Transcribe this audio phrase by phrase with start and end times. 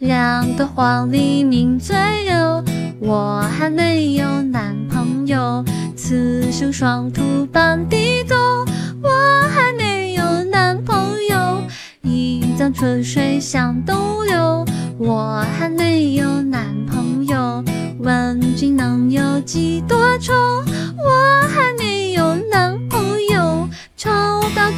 [0.00, 1.94] 两个黄鹂鸣翠
[2.24, 2.64] 柳，
[3.00, 5.62] 我还没有男朋友。
[5.94, 8.34] 此生双兔傍地走，
[9.02, 9.10] 我
[9.50, 10.96] 还没有男朋
[11.28, 11.62] 友。
[12.00, 14.64] 一江春水向东流，
[14.96, 17.62] 我还没有男朋友。
[17.98, 20.32] 问君能有几多愁？
[20.96, 23.68] 我还没有男朋友。
[23.98, 24.08] 抽
[24.56, 24.70] 到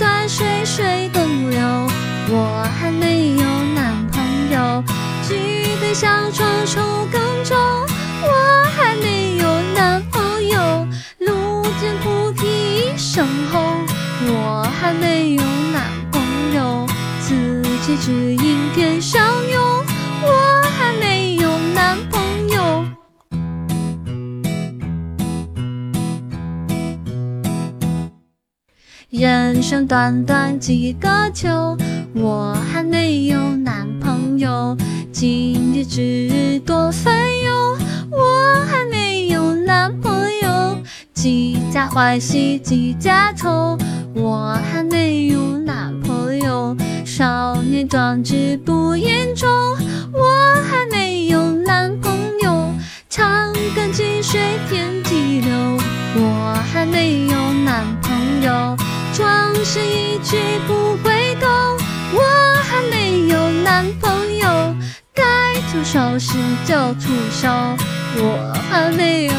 [12.97, 13.61] 身后，
[14.27, 15.43] 我还没有
[15.73, 16.87] 男朋友。
[17.21, 19.21] 自己只应天上
[19.51, 19.85] 有，
[20.23, 22.85] 我还没有男朋友。
[29.11, 31.77] 人生短短几个秋，
[32.15, 34.77] 我还没有男朋友。
[35.13, 36.32] 今日之
[41.93, 43.77] 欢喜几家愁，
[44.15, 46.75] 我还没有男朋友。
[47.05, 49.47] 少年壮志不言愁，
[50.11, 52.73] 我还没有男朋友。
[53.11, 54.41] 长干近水
[54.71, 55.55] 天际流，
[56.17, 58.75] 我还没有男朋友。
[59.13, 61.47] 壮士一去不回头，
[62.15, 62.23] 我
[62.63, 64.75] 还没有男朋友。
[65.13, 67.51] 该出手时就出手，
[68.17, 69.33] 我还没有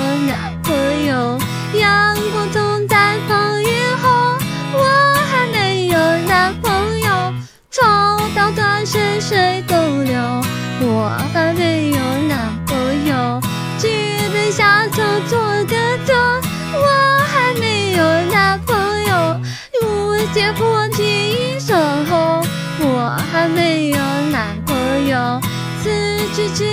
[8.44, 10.20] 刀断水水东流，
[10.82, 13.40] 我还没有男朋友。
[13.80, 13.88] 举
[14.34, 16.14] 杯下酒做个酒，
[16.74, 19.40] 我还没有男朋友。
[19.82, 22.42] 路见菩提一声吼，
[22.82, 23.98] 我还没有
[24.30, 25.40] 男朋友。
[25.82, 25.90] 四
[26.36, 26.66] 季之